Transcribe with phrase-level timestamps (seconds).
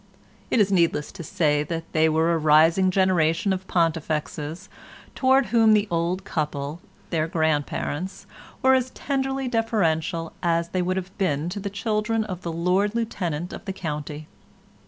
[0.49, 4.67] It is needless to say they were a rising generation of Pontifexes,
[5.13, 6.81] towards whom the old couple,
[7.11, 8.25] their grandparents,
[8.63, 12.95] were as tenderly deferential as they would have been to the children of the Lord
[12.95, 14.27] Lieutenant of the County.